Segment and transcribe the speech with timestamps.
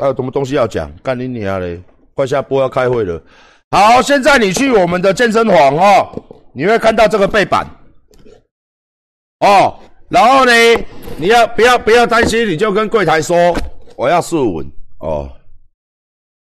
[0.00, 0.90] 还有什么东西要讲？
[1.02, 1.78] 干你娘嘞！
[2.14, 3.22] 快下播要开会了。
[3.70, 7.66] 好，现在你去我们的健身房哦，你会看到这个背板
[9.40, 9.78] 哦。
[10.08, 10.52] 然后呢，
[11.18, 12.48] 你要不要不要担心？
[12.48, 13.54] 你就跟柜台说
[13.94, 14.64] 我要四五
[15.00, 15.30] 哦。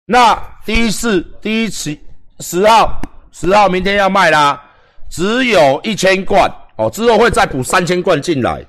[0.06, 0.36] 那
[0.66, 1.98] 第一次第一期
[2.40, 3.00] 十号
[3.30, 4.60] 十号明天要卖啦，
[5.08, 8.66] 只有一千罐哦，之后会再补三千罐进来。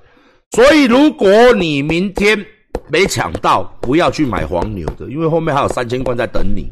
[0.52, 2.46] 所以如果你明天
[2.88, 6.72] 没抢到，不要去买黄牛的，因为后面还有三千罐在等你，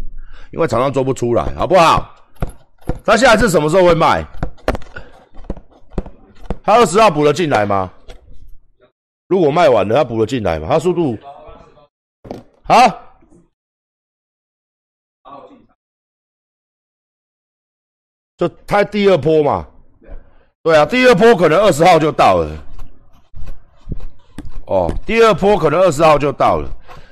[0.52, 2.16] 因为厂商做不出来，好不好？
[3.03, 4.23] 他现在是什么时候会卖？
[6.63, 7.91] 他二十号补了进来吗？
[9.27, 10.67] 如果卖完了，他补了进来嘛？
[10.70, 11.17] 他速度
[12.64, 12.75] 好，
[18.38, 19.67] 就他第二波嘛？
[20.61, 22.73] 对啊，第二波可能二十号就到了。
[24.73, 26.68] 哦，第二波可能二十号就到了，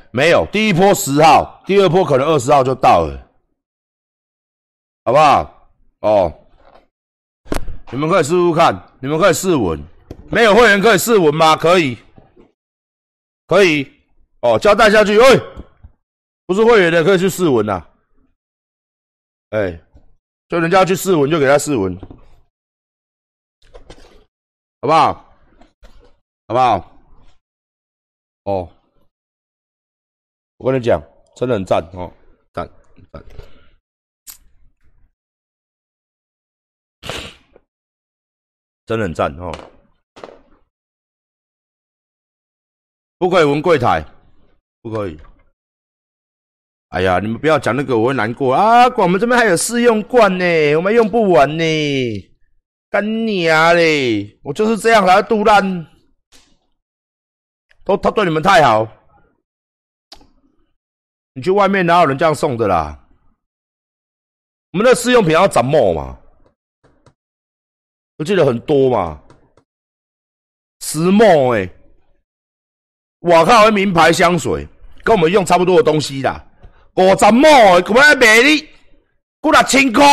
[0.09, 3.15] 没有，第一波十号，第二波可能二十号就到了，
[5.05, 5.69] 好不好？
[5.99, 6.33] 哦，
[7.91, 9.79] 你们可以试试看，你们可以试闻，
[10.31, 11.55] 没有会员可以试闻吗？
[11.55, 11.95] 可以，
[13.45, 13.87] 可以，
[14.39, 15.39] 哦，交代下去，喂，
[16.47, 17.85] 不是会员的可以去试闻呐，
[19.51, 19.79] 哎，
[20.49, 21.95] 就人家去试闻就给他试闻，
[24.81, 25.13] 好不好？
[26.47, 26.87] 好不好？
[28.43, 28.67] 哦，
[30.57, 31.01] 我跟你讲，
[31.35, 32.11] 真的很赞哦，
[32.53, 32.67] 赞
[33.11, 33.23] 赞，
[38.85, 39.51] 真的很赞哦。
[43.19, 44.03] 不可以闻柜台，
[44.81, 45.19] 不可以。
[46.89, 48.87] 哎呀，你们不要讲那个，我会难过啊！
[48.97, 51.63] 我们这边还有试用罐呢，我们用不完呢，
[52.89, 54.39] 干你啊嘞！
[54.43, 55.87] 我就是这样来杜烂。
[57.83, 58.87] 都他对你们太好，
[61.33, 62.97] 你去外面哪有人这样送的啦？
[64.71, 66.17] 我们的试用品要怎么嘛？
[68.17, 69.21] 我记得很多嘛，
[70.81, 71.67] 十墨哎，
[73.19, 74.67] 我靠，名牌香水
[75.03, 76.45] 跟我们用差不多的东西啦，
[76.95, 78.69] 五十墨诶，咁样卖你，
[79.39, 80.05] 过六千块，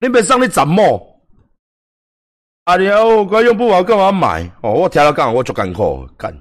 [0.00, 1.05] 你别上你怎么？
[2.66, 2.76] 啊！
[2.76, 4.42] 你我我用不完干嘛买？
[4.60, 6.36] 哦，我听到讲我足艰苦干，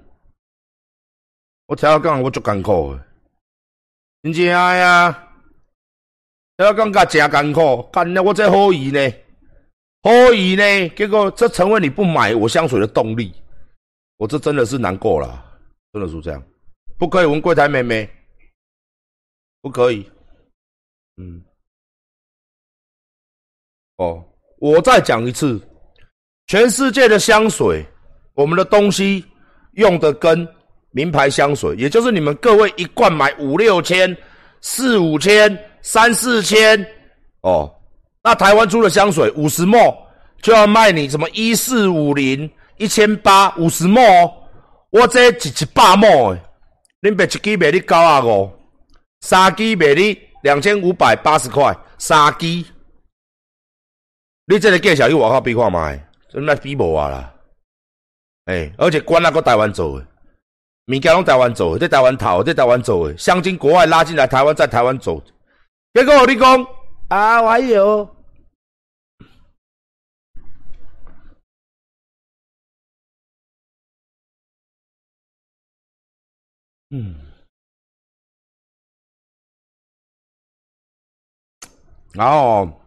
[1.68, 2.98] 我听到讲我足艰苦，
[4.24, 5.12] 真正呀！
[6.58, 9.00] 听到讲甲真艰苦，干了我这好意呢，
[10.02, 13.32] 好意呢，结果这成为你不买我香水的动力，
[14.18, 15.62] 我这真的是难过了，
[15.94, 16.44] 真的是这样，
[16.98, 18.10] 不可以问柜台妹妹，
[19.62, 20.10] 不可以，
[21.18, 21.46] 嗯，
[23.98, 24.26] 哦，
[24.58, 25.62] 我再讲一次。
[26.48, 27.86] 全世界的香水，
[28.34, 29.26] 我们的东西
[29.74, 30.48] 用的跟
[30.92, 34.16] 名牌香水，也就是你们各位一罐买五六千、
[34.62, 36.86] 四五千、三四千
[37.42, 37.74] 哦。
[38.24, 39.96] 那台湾出的香水五十墨
[40.42, 44.02] 就要卖你什么一四五零、一千八五十墨，
[44.92, 46.42] 我这一一百墨诶，
[47.02, 48.52] 恁别一支卖你九啊五，
[49.22, 52.64] 三支卖你两千五百八十块，三支，
[54.46, 56.08] 你这个价钱去外口比看卖。
[56.36, 57.34] 真来比无啊啦！
[58.44, 60.06] 哎，而且关那个台湾做的，
[60.88, 65.24] 物件拢台湾做，在台湾淘，在台湾做的，香精国外拉进来，台湾在台湾做。
[65.94, 66.68] 结果我你讲
[67.08, 68.16] 啊，我还有，
[76.90, 77.16] 嗯，
[82.12, 82.82] 然后。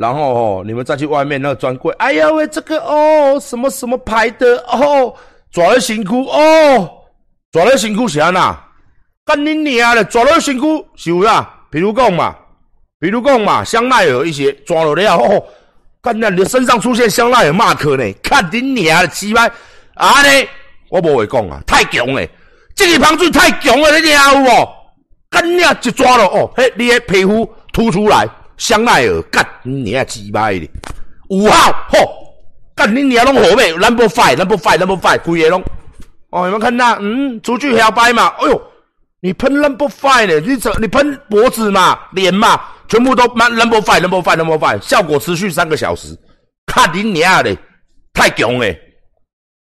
[0.00, 5.14] 然后哦，你们再去外面那个专柜，哎呀喂，这个哦，什么什么牌的哦，
[5.52, 6.90] 抓了辛苦哦，
[7.52, 8.58] 抓了辛苦是安呐？
[9.26, 12.34] 干你娘的，抓了辛苦是有啦，比如讲嘛，
[12.98, 15.44] 比如讲嘛，香奈儿一些抓了了哦，
[16.00, 18.10] 干那你的身上出现香奈儿 mark 呢？
[18.22, 19.46] 看你娘的鸡巴
[19.96, 20.48] 啊呢？
[20.88, 22.26] 我不会讲啊，太强嘞，
[22.74, 24.68] 这个防水太强了，你听有无？
[25.28, 28.26] 干你一抓了哦，嘿，你的皮肤凸出来。
[28.60, 30.70] 香奈儿干你娘鸡巴的
[31.30, 32.34] 五号吼
[32.76, 35.64] 干你娘拢好咩？Number five，Number five，Number five，贵个拢
[36.28, 38.34] 哦，你们看那嗯，出去黑白嘛？
[38.38, 38.62] 哎呦，
[39.20, 40.40] 你喷 Number five 呢？
[40.40, 46.14] 你怎你喷脖子嘛、脸嘛，全部都 Number five，Number five，Number five，效果持续三个小时，
[46.66, 47.56] 看你娘的
[48.12, 48.78] 太强诶，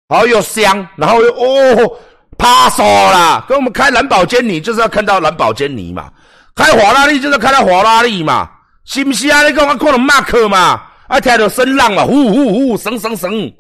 [0.09, 1.99] 然后又香，然后又哦，
[2.39, 3.45] 趴手啦！
[3.49, 6.11] 跟我们开蓝宝坚尼就是要看到蓝宝坚尼嘛，
[6.55, 8.51] 开华拉利就是要看到华拉利嘛。
[8.85, 9.49] 是不是啊？
[9.49, 10.91] 你讲我看到马克嘛？
[11.09, 12.05] 啊，听到声浪嘛？
[12.05, 13.53] 呼呼呼，声声声，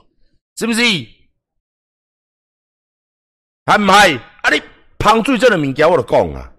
[0.56, 0.82] 是不是？
[3.66, 4.20] 还唔系？
[4.42, 4.62] 啊，你
[4.98, 6.50] 香水这个物件我就讲啊，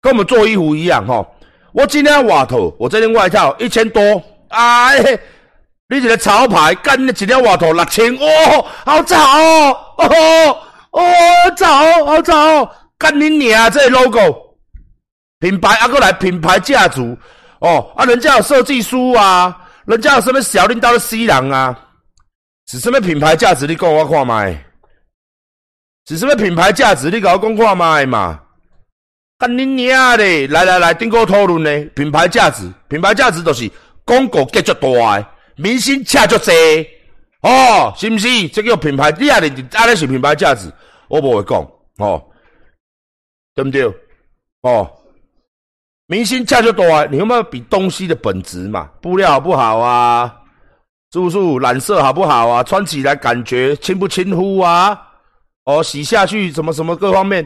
[0.00, 1.34] 跟我们做衣服一样吼。
[1.72, 4.00] 我今天外套，我这件外套一千多，
[4.48, 4.98] 哎，
[5.88, 10.58] 你这个潮牌干你一件外套六千，哦，好潮哦，哦
[10.90, 11.02] 哦，
[11.56, 14.56] 潮，好潮，干你娘这 logo，
[15.38, 17.00] 品牌啊，过来品牌价值，
[17.62, 19.56] 哦啊，人家有设计书啊，
[19.86, 21.78] 人家有什么小领导的 C 郎啊，
[22.66, 23.66] 是什么品牌价值？
[23.66, 24.52] 你讲我看卖，
[26.06, 27.08] 是什么品牌价值？
[27.08, 28.40] 你给我讲看卖嘛。
[29.38, 30.46] 干你娘的！
[30.48, 31.90] 来来来，顶个讨论呢？
[31.96, 33.68] 品牌价值，品牌价值就是
[34.04, 36.52] 广告结足大，明星请足济，
[37.42, 38.48] 哦，是毋是？
[38.48, 40.72] 这个品牌，你啊，你安尼是品牌价值，
[41.08, 41.60] 我不会讲，
[41.98, 42.22] 哦，
[43.54, 43.84] 对不对？
[44.62, 44.88] 哦，
[46.12, 48.84] 明星价就多啊，你有没有比东西的本质嘛？
[49.00, 50.44] 布料好不好啊？
[51.10, 52.62] 是不是染色好不好啊？
[52.62, 54.92] 穿起来感觉亲不亲乎啊？
[55.64, 57.42] 哦，洗下去什么什么各方面？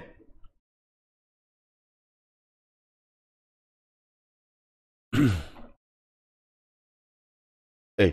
[7.99, 8.13] 哎，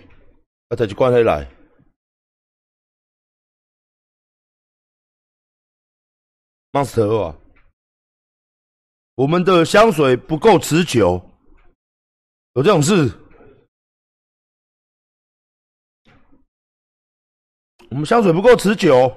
[0.70, 1.50] 啊，他就关起来。
[6.72, 7.36] Master 啊，
[9.16, 11.22] 我们的香水不够持久，
[12.54, 13.12] 有这种事？
[17.92, 19.16] 我们香水不够持久，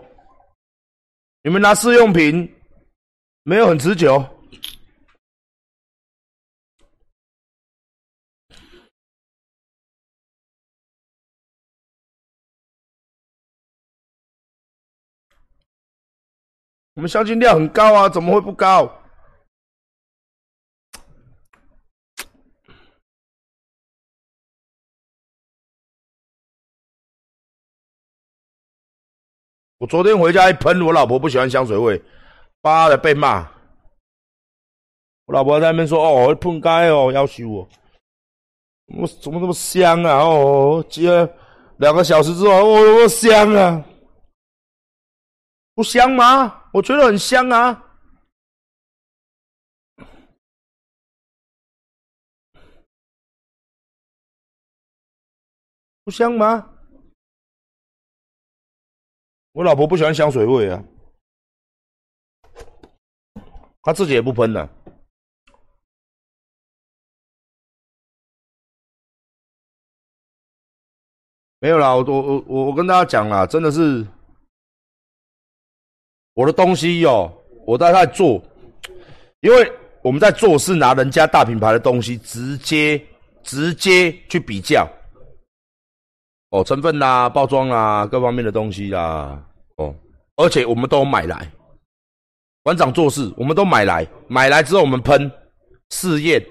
[1.43, 2.54] 你们拿试用品
[3.43, 4.16] 没有很持久。
[16.93, 18.84] 我们香精量很高啊，怎么会不高？
[29.88, 32.00] 昨天回家一喷，我老婆不喜欢香水味，
[32.61, 33.49] 叭的被骂。
[35.27, 37.69] 我老婆在那边说：“哦，我喷街哦，要求我，
[38.99, 40.19] 我怎么这么香啊？
[40.19, 41.11] 哦，接
[41.79, 43.85] 两个小时之后，哦，多香啊！”
[45.75, 46.65] 不香吗？
[46.73, 47.82] 我觉得很香啊！
[56.05, 56.75] 不香吗？
[59.56, 60.85] 我老婆不喜欢香水味啊，
[63.81, 64.69] 她自己也不喷的。
[71.58, 74.06] 没有啦，我我我我跟大家讲啦，真的是。
[76.35, 77.32] 我的东西哟，
[77.67, 78.38] 我在在做，
[79.41, 79.73] 因为
[80.03, 83.03] 我们在做是拿人家大品牌的东西直接
[83.43, 84.87] 直接去比较，
[86.50, 89.45] 哦，成分啦、包装啦、各方面的东西啦，
[90.37, 91.50] 而且我们都买来，
[92.62, 95.31] 馆长做事，我们都买来，买来之后我们喷。
[95.91, 96.44] 试验，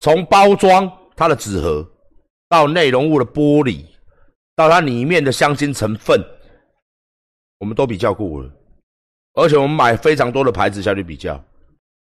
[0.00, 0.86] 从包装
[1.16, 1.82] 它的纸盒
[2.46, 3.86] 到内容物的玻璃，
[4.54, 6.22] 到它里面的香精成分，
[7.56, 8.52] 我们都比较过了。
[9.32, 11.42] 而且我们买非常多的牌子下去比较，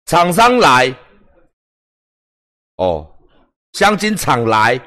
[0.06, 0.96] 厂商来，
[2.76, 3.06] 哦，
[3.74, 4.80] 香精厂来，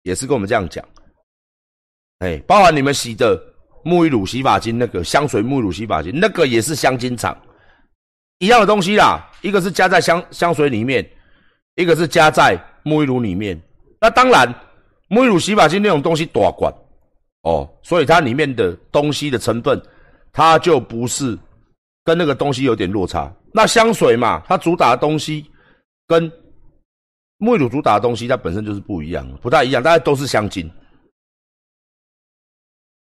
[0.00, 0.82] 也是跟我们这样讲，
[2.20, 3.38] 哎，包含你们洗的
[3.86, 7.40] 沐浴乳、洗发精那个香水沐浴乳、洗发精那个也是香精厂，
[8.40, 11.08] 一样的东西啦，一个是加在香香水里面，
[11.76, 13.56] 一个是加在沐浴乳里面。
[14.00, 14.52] 那当然，
[15.08, 16.74] 沐浴乳、洗发精那种东西多管，
[17.42, 19.80] 哦，所以它里面的东西的成分，
[20.32, 21.38] 它就不是。
[22.04, 23.34] 跟那个东西有点落差。
[23.52, 25.44] 那香水嘛，它主打的东西
[26.06, 26.30] 跟
[27.38, 29.82] 沐浴乳主打的东西，它本身就是不一样，不太一样。
[29.82, 30.70] 大家都是香精。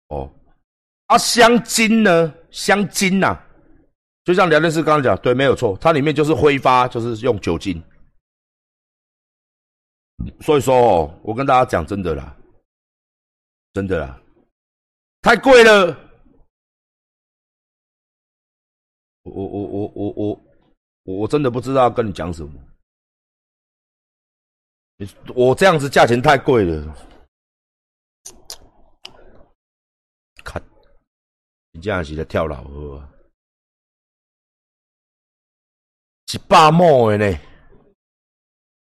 [0.08, 0.32] 哦，
[1.06, 2.34] 啊，香精呢？
[2.50, 3.36] 香精呐，
[4.24, 7.82] 就像梁律师刚刚讲，对，没有错，它里面就是挥发，就是用酒精。
[10.40, 12.36] 所以说哦，我跟大家讲真的啦，
[13.74, 14.20] 真的啦，
[15.20, 15.98] 太贵了。
[19.24, 20.44] 我我我我我
[21.04, 22.52] 我我真的不知道跟你讲什么。
[25.34, 26.96] 我这样子价钱太贵了，
[31.76, 33.02] 你这样是在跳老河，
[36.32, 37.38] 一百亩的呢，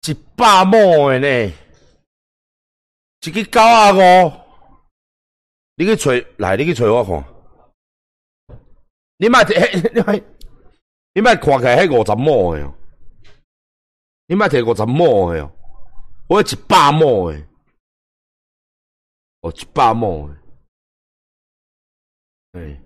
[0.05, 1.53] 一百亩的呢，
[3.21, 4.31] 一个九啊五，
[5.75, 7.24] 你去找来，你去找我看。
[9.15, 9.53] 你卖摕，
[9.95, 10.21] 你卖，
[11.13, 12.74] 你卖看起来迄五十亩的哦，
[14.25, 15.50] 你卖摕五十亩的哦，
[16.27, 17.39] 我一百亩的，
[19.39, 20.40] 哦一百亩的，
[22.53, 22.77] 对，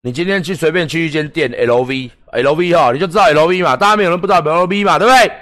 [0.00, 5.32] 你今天去随便去一间店，LV，LV 哈，你就知道 LV 嘛，大家没有人不知道 LV 嘛，对不对？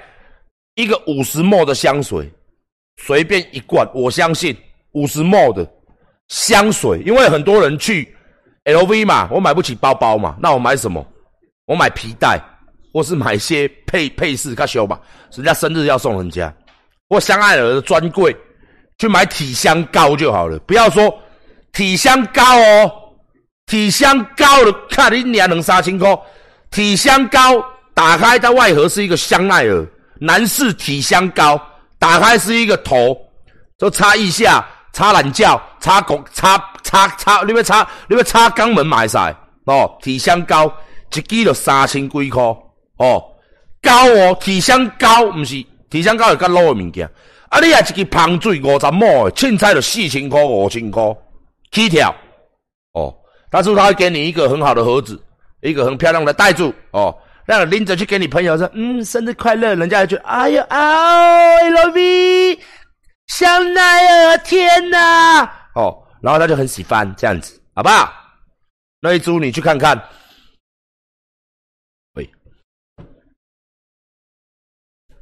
[0.74, 2.30] 一个五十墨的香水，
[2.98, 4.54] 随便一罐，我相信
[4.92, 5.66] 五十墨的
[6.28, 8.14] 香水，因为很多人去
[8.64, 11.02] LV 嘛，我买不起包包嘛，那我买什么？
[11.64, 12.38] 我买皮带。
[12.92, 15.00] 或是买些配配饰，看修吧，
[15.34, 16.52] 人家生日要送人家，
[17.08, 18.36] 或香奈儿的专柜
[18.98, 21.12] 去买体香膏就好了，不要说
[21.72, 22.92] 体香膏哦，
[23.66, 26.08] 体香膏的看你娘能杀青块，
[26.70, 29.86] 体香膏打开它外盒是一个香奈儿。
[30.22, 31.58] 男士体香膏
[31.98, 33.16] 打开是一个头，
[33.78, 39.90] 就擦一下、擦懒觉、擦拱、擦擦擦，你要擦你要擦肛门买晒哦。
[40.02, 40.70] 体香膏
[41.14, 42.42] 一支就三千几块
[43.00, 43.24] 哦，
[43.80, 47.10] 高哦，体香高毋是体香高是较 low 的物件。
[47.48, 51.02] 啊，你啊一支芳水五十亩的，凊彩就四千块、五千块
[51.72, 52.14] 起跳
[52.92, 53.12] 哦。
[53.50, 55.20] 但是他会给你一个很好的盒子，
[55.62, 57.16] 一个很漂亮的袋子哦。
[57.46, 62.56] 让拎着去给你朋友说，嗯，生日快乐，人家就哎呦啊，L V，
[63.26, 65.42] 香奈儿，天哪，
[65.74, 68.12] 哦，然后他就很喜欢这样子，好不好？
[69.00, 70.00] 那一株你去看看，
[72.14, 72.30] 喂，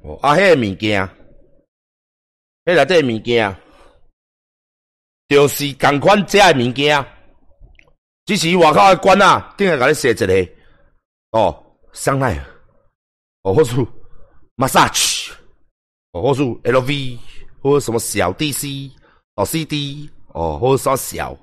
[0.02, 1.08] 哦，啊，迄个物件，
[2.64, 3.56] 迄内底物件，
[5.28, 7.04] 就是同款遮个物件，
[8.26, 10.48] 只是外口的管啊，顶下甲你写一个，
[11.32, 11.64] 哦。
[11.94, 12.44] 香奈儿，
[13.42, 13.74] 哦，或是
[14.56, 15.32] massage，
[16.12, 17.18] 哦，或是 LV，
[17.60, 18.92] 或者什么小 DC，
[19.34, 21.36] 哦，CD，哦，或者稍小，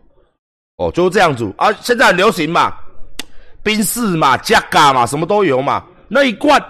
[0.78, 1.74] 哦，就是这样子啊。
[1.82, 2.78] 现在流行嘛，
[3.64, 5.86] 宾士嘛，加嘎嘛，什么都有嘛。
[6.08, 6.62] 那一罐，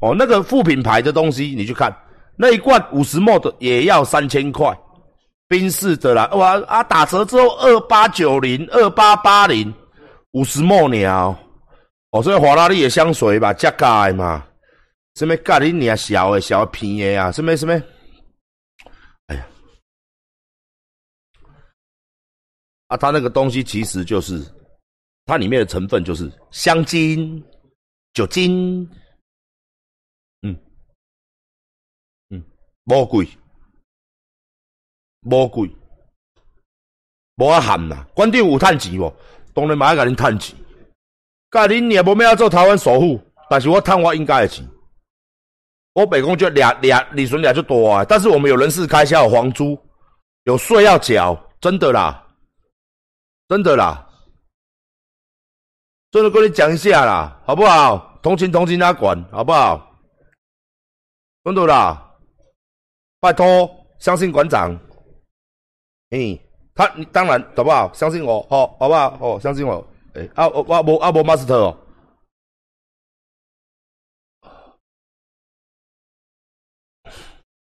[0.00, 1.94] 哦，那个副品牌的东西，你去看，
[2.36, 4.76] 那一罐五十 ml 的也要三千块，
[5.48, 9.72] 冰士的啦，哇啊，打折之后二八九零，二八八零，
[10.32, 11.38] 五十 ml 鸟。
[12.12, 14.44] 哦，所以法拉利的香水吧，加盖嘛，
[15.14, 17.72] 什么盖你娘小的小片的啊，什么什么，
[19.26, 19.46] 哎呀，
[22.88, 24.44] 啊，它那个东西其实就是，
[25.24, 27.40] 它里面的成分就是香精、
[28.12, 28.84] 酒精，
[32.84, 33.28] 魔鬼，
[35.20, 35.70] 魔鬼，
[37.36, 39.12] 无啊含啦，关键有趁钱无？
[39.54, 40.56] 当然嘛要甲恁趁钱。
[41.50, 44.66] 甲恁也无咩要做台湾首富，但是我趁我应该的钱。
[45.92, 49.76] 我北公就俩俩利润俩就多啊，但是我们有人事开销，房租，
[50.44, 52.26] 有税要缴，真的啦，
[53.48, 54.08] 真的啦，
[56.12, 58.18] 真的跟你讲一下啦，好不好？
[58.22, 59.98] 同情同情他管，好不好？
[61.42, 62.09] 真的啦，
[63.20, 64.72] 拜托，相信馆长。
[66.10, 66.38] 嗯，
[66.74, 67.92] 他你当然好不好？
[67.92, 69.18] 相信我，好，好不好？
[69.20, 69.86] 哦，相信我。
[70.14, 71.76] 哎，啊，我我无啊无 master 哦。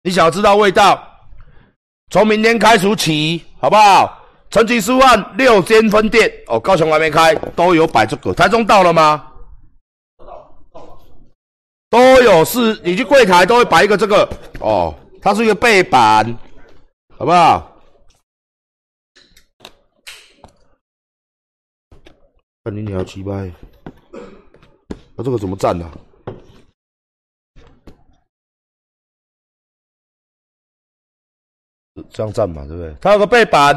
[0.04, 1.04] 你想要知道味道？
[2.10, 4.16] 从明天开除起，好不好？
[4.50, 8.32] 成吉思汗六间分店哦，高雄还没开，都有摆这个。
[8.32, 9.30] 台中到了吗？
[11.90, 14.26] 都有是，你去柜台都会摆一个这个
[14.60, 16.24] 哦，它是一个背板，
[17.16, 17.74] 好不好？
[22.70, 23.50] 你你要七百，
[25.16, 25.90] 那这个怎么站呢？
[32.10, 32.94] 这样站嘛，对不对？
[33.00, 33.74] 它有个背板，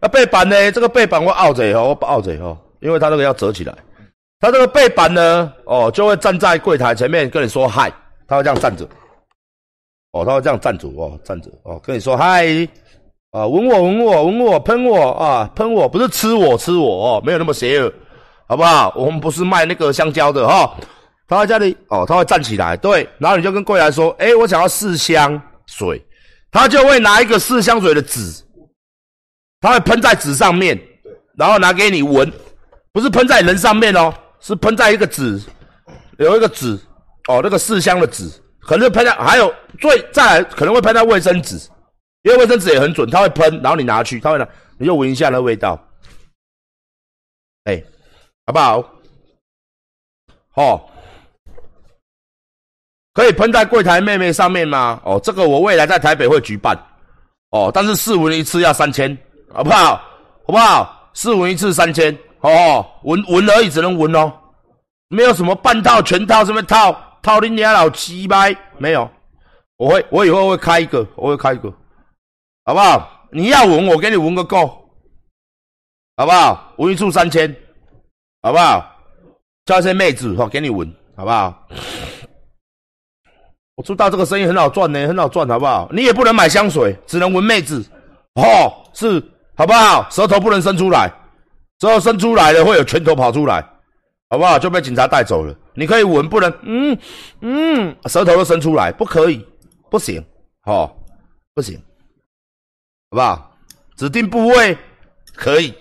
[0.00, 0.72] 那背板呢？
[0.72, 3.74] 这个背板我凹着哦，我不凹着哦，因为它这个要折起来。
[4.40, 7.90] 它这个背板呢，哦，就会站在柜台前面跟你说嗨，
[8.26, 8.86] 它会这样站着。
[10.14, 12.46] 哦，他会这样站着哦，站着哦，跟你说嗨，
[13.32, 17.92] 啊，吻我，吻我，吻我，喷我啊，喷我，不是吃我，吃我哦，没有那么邪恶。
[18.46, 18.92] 好不好？
[18.94, 20.72] 我们不是卖那个香蕉的哈。
[21.26, 26.00] 他在家里哦，他会站起来，对，然后你就跟柜台说：“哎，我想要四香水。”
[26.52, 28.44] 他就会拿一个四香水的纸，
[29.60, 30.78] 他会喷在纸上面，
[31.36, 32.30] 然后拿给你闻，
[32.92, 35.40] 不是喷在人上面哦，是喷在一个纸，
[36.18, 36.78] 有一个纸
[37.28, 38.30] 哦，那个四香的纸，
[38.66, 41.56] 可能喷在还有最再来可能会喷在卫生纸，
[42.22, 45.78] 因为卫生纸也很准，他会喷，然后你拿去，他会拿，你就闻一下那味道，
[47.64, 47.82] 哎。
[48.46, 48.78] 好不好？
[50.56, 50.78] 哦，
[53.14, 55.00] 可以喷在柜台妹妹上面吗？
[55.02, 56.76] 哦，这个我未来在台北会举办。
[57.52, 59.16] 哦，但是试闻一次要三千，
[59.50, 59.96] 好不好？
[59.96, 61.10] 好不好？
[61.14, 64.30] 试闻一次三千，哦，闻闻而已，只能闻哦，
[65.08, 66.92] 没有什么半套、全套，什么套
[67.24, 69.10] 套你娘老七掰，没有。
[69.78, 71.72] 我会，我以后会开一个，我会开一个，
[72.66, 73.26] 好不好？
[73.32, 74.66] 你要闻，我给你闻个够，
[76.18, 76.74] 好不好？
[76.76, 77.52] 闻一次三千。
[78.42, 78.86] 好不好？
[79.64, 81.66] 叫一些妹子哈给你闻，好不好？
[83.76, 85.88] 我知道这个生意很好赚呢，很好赚，好不好？
[85.90, 87.82] 你也不能买香水，只能闻妹子，
[88.34, 89.18] 哦，是，
[89.56, 90.06] 好不好？
[90.10, 91.10] 舌头不能伸出来，
[91.78, 93.66] 只要伸出来了会有拳头跑出来，
[94.34, 94.58] 好不好？
[94.58, 95.56] 就被警察带走了。
[95.74, 96.98] 你可以闻，不能，嗯
[97.40, 99.46] 嗯，舌头都伸出来，不可以，
[99.88, 100.20] 不行，
[100.64, 100.92] 哦，
[101.54, 101.80] 不行，
[103.10, 103.56] 好不好？
[103.96, 104.76] 指定部位
[105.36, 105.72] 可以，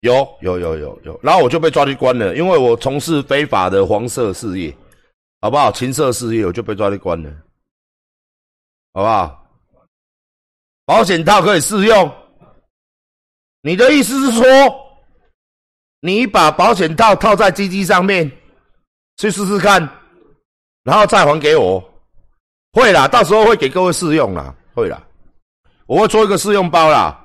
[0.00, 4.76] 有有有有有，然后我就被抓去关了，因为我从事非法的黄色事业。
[5.40, 5.72] 好不好？
[5.72, 7.30] 情色事业我就被抓去关了，
[8.92, 9.46] 好不好？
[10.84, 12.12] 保险套可以试用，
[13.62, 14.44] 你的意思是说，
[16.00, 18.30] 你把保险套套在机机上面
[19.16, 19.80] 去试试看，
[20.84, 21.82] 然后再还给我？
[22.72, 25.02] 会啦，到时候会给各位试用啦，会啦，
[25.86, 27.18] 我会做一个试用包啦，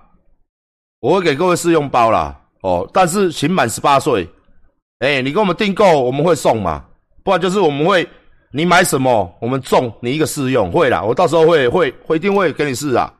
[1.00, 2.40] 我会给各位试用包啦。
[2.62, 4.28] 哦，但是请满十八岁，
[5.00, 6.86] 哎，你跟我们订购，我们会送嘛？
[7.24, 8.08] 不然就是我们会，
[8.52, 13.14] 你买什么，我们送你一个试用，会啦，我到时候会会会一定会给你试啊，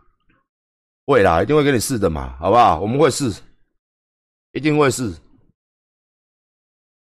[1.06, 2.80] 会啦，一定会给你试的嘛，好不好？
[2.80, 3.34] 我们会试，
[4.54, 5.14] 一定会试，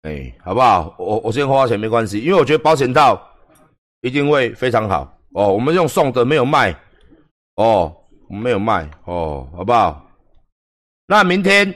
[0.07, 0.95] 哎，好不好？
[0.97, 3.21] 我我先花钱没关系，因为我觉得保险套
[3.99, 5.51] 一定会非常好哦。
[5.51, 6.71] 我们用送的，没有卖
[7.55, 7.93] 哦，
[8.29, 10.09] 我们没有卖哦，好不好？
[11.07, 11.73] 那明天，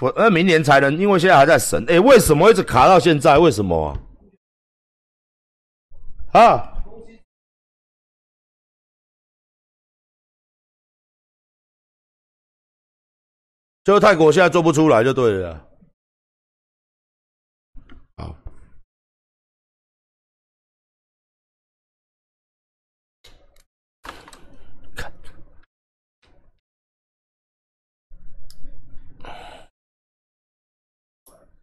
[0.00, 3.36] 我那明年才能，因为现在还在审，哎，为什么一直卡到现在？
[3.36, 3.94] 为什么？
[6.32, 6.72] 啊！
[13.84, 15.68] 就泰国现在做不出来就对了。
[18.16, 18.34] 好，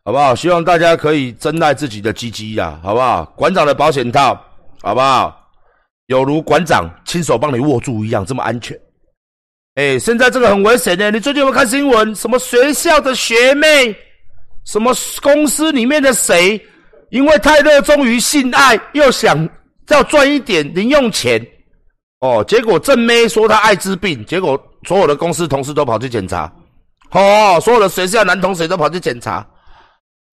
[0.05, 0.35] 好不好？
[0.35, 3.23] 希望大家可以珍爱自己的鸡鸡呀，好不好？
[3.35, 4.39] 馆长的保险套。
[4.81, 5.49] 好不好？
[6.07, 8.77] 有如馆长亲手帮你握住一样，这么安全。
[9.75, 11.09] 哎，现在这个很危险的。
[11.09, 12.13] 你最近有没有看新闻？
[12.13, 13.95] 什么学校的学妹，
[14.65, 16.61] 什么公司里面的谁，
[17.11, 19.47] 因为太热衷于性爱，又想
[19.87, 21.41] 要赚一点零用钱，
[22.19, 26.53] 哦，结果正妹说她艾滋病，结果所有的公司同事都跑去检查，
[27.11, 29.47] 哦，所有的学校男同学都跑去检查，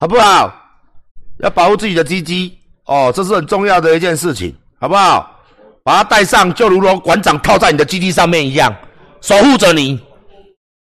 [0.01, 0.51] 好不好？
[1.41, 2.59] 要保护自己的鸡鸡。
[2.87, 5.31] 哦，这是很重要的一件事情，好不好？
[5.85, 8.75] 把它带上，就如同馆长套在你的鸡鸡上面一样，
[9.21, 10.01] 守护着你，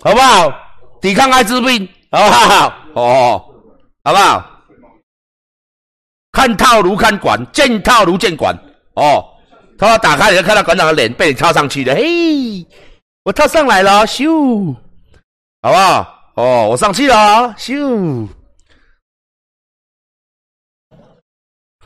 [0.04, 0.54] 好不好？
[1.02, 2.74] 抵抗艾滋病，好不好？
[2.94, 3.46] 哦，
[4.04, 4.46] 好不好？
[6.32, 8.54] 看套如看管，见套如见管。
[8.96, 9.26] 哦，
[9.80, 11.96] 套打开，你就看到馆长的脸被你套上去了。
[11.96, 12.66] 嘿，
[13.24, 14.76] 我套上来了，咻，
[15.62, 16.32] 好不好？
[16.36, 18.28] 哦，我上去了，咻。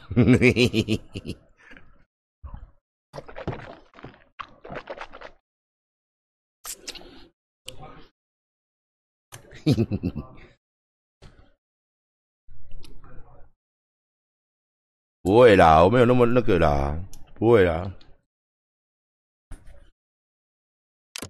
[15.22, 16.98] 不会啦，我没有那么那个啦，
[17.36, 17.94] 不会啦。